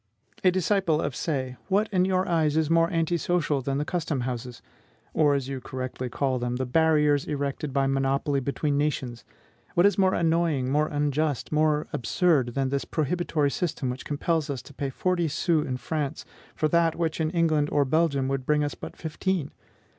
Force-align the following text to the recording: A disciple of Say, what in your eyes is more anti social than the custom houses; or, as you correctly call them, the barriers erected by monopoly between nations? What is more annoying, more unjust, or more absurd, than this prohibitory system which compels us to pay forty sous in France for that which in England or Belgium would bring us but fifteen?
A 0.43 0.49
disciple 0.49 0.99
of 0.99 1.15
Say, 1.15 1.57
what 1.67 1.87
in 1.91 2.05
your 2.05 2.27
eyes 2.27 2.57
is 2.57 2.71
more 2.71 2.89
anti 2.89 3.17
social 3.19 3.61
than 3.61 3.77
the 3.77 3.85
custom 3.85 4.21
houses; 4.21 4.63
or, 5.13 5.35
as 5.35 5.47
you 5.47 5.61
correctly 5.61 6.09
call 6.09 6.39
them, 6.39 6.55
the 6.55 6.65
barriers 6.65 7.25
erected 7.25 7.71
by 7.71 7.85
monopoly 7.85 8.39
between 8.39 8.79
nations? 8.79 9.23
What 9.75 9.85
is 9.85 9.99
more 9.99 10.15
annoying, 10.15 10.71
more 10.71 10.87
unjust, 10.87 11.51
or 11.51 11.55
more 11.55 11.87
absurd, 11.93 12.55
than 12.55 12.69
this 12.69 12.83
prohibitory 12.83 13.51
system 13.51 13.91
which 13.91 14.03
compels 14.03 14.49
us 14.49 14.63
to 14.63 14.73
pay 14.73 14.89
forty 14.89 15.27
sous 15.27 15.67
in 15.67 15.77
France 15.77 16.25
for 16.55 16.67
that 16.69 16.95
which 16.95 17.21
in 17.21 17.29
England 17.29 17.69
or 17.71 17.85
Belgium 17.85 18.27
would 18.27 18.43
bring 18.43 18.63
us 18.63 18.73
but 18.73 18.97
fifteen? 18.97 19.51